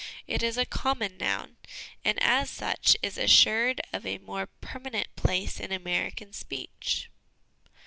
It 0.25 0.41
is 0.41 0.57
a 0.57 0.65
common 0.65 1.15
noun, 1.19 1.57
and 2.03 2.17
as 2.23 2.49
such 2.49 2.97
is 3.03 3.19
assured 3.19 3.81
of 3.93 4.03
a 4.03 4.17
more 4.17 4.47
permanent 4.47 5.15
place 5.15 5.59
in 5.59 5.71
American 5.71 6.33
speech." 6.33 7.11